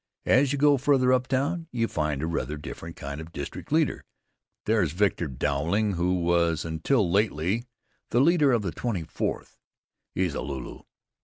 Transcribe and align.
As 0.25 0.51
you 0.51 0.57
go 0.57 0.77
farther 0.77 1.13
uptown 1.13 1.67
you 1.71 1.87
find 1.87 2.23
a 2.23 2.25
rather 2.25 2.57
different 2.57 2.95
kind 2.95 3.21
of 3.21 3.31
district 3.31 3.71
leader. 3.71 4.03
There's 4.65 4.93
Victor 4.93 5.27
Dowling 5.27 5.91
who 5.93 6.15
was 6.21 6.65
until 6.65 7.07
lately 7.11 7.65
the 8.09 8.19
leader 8.19 8.51
of 8.51 8.63
the 8.63 8.71
Twenty 8.71 9.03
fourth. 9.03 9.59
He's 10.15 10.33
a 10.33 10.41
lulu. 10.41 10.81